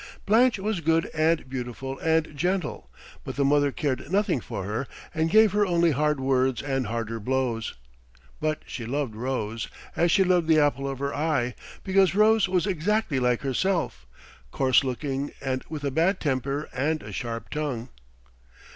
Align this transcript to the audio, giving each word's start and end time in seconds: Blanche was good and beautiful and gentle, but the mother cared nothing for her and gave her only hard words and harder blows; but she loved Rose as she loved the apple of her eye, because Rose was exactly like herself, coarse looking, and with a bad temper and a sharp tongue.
Blanche 0.25 0.57
was 0.57 0.79
good 0.81 1.11
and 1.13 1.47
beautiful 1.47 1.99
and 1.99 2.35
gentle, 2.35 2.89
but 3.23 3.35
the 3.35 3.45
mother 3.45 3.71
cared 3.71 4.11
nothing 4.11 4.41
for 4.41 4.63
her 4.63 4.87
and 5.13 5.29
gave 5.29 5.51
her 5.51 5.63
only 5.63 5.91
hard 5.91 6.19
words 6.19 6.63
and 6.63 6.87
harder 6.87 7.19
blows; 7.19 7.75
but 8.39 8.63
she 8.65 8.83
loved 8.83 9.15
Rose 9.15 9.67
as 9.95 10.09
she 10.11 10.23
loved 10.23 10.47
the 10.47 10.59
apple 10.59 10.87
of 10.89 10.97
her 10.97 11.13
eye, 11.13 11.53
because 11.83 12.15
Rose 12.15 12.49
was 12.49 12.65
exactly 12.65 13.19
like 13.19 13.41
herself, 13.41 14.07
coarse 14.49 14.83
looking, 14.83 15.33
and 15.39 15.63
with 15.69 15.83
a 15.83 15.91
bad 15.91 16.19
temper 16.19 16.67
and 16.73 17.03
a 17.03 17.11
sharp 17.11 17.51
tongue. 17.51 17.89